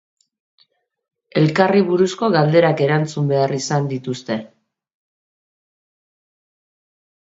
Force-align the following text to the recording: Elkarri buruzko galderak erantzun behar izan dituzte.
Elkarri 1.41 1.83
buruzko 1.91 2.31
galderak 2.37 2.83
erantzun 2.87 3.31
behar 3.35 3.55
izan 3.61 3.93
dituzte. 3.95 4.41